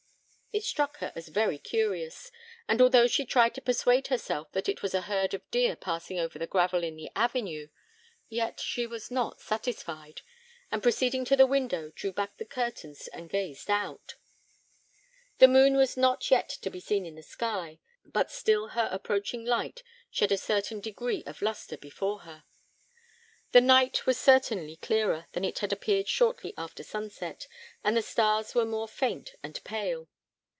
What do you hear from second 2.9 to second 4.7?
she tried to persuade herself that